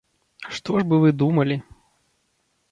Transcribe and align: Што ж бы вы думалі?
Што 0.59 0.79
ж 0.79 0.87
бы 0.93 0.99
вы 1.05 1.13
думалі? 1.25 1.61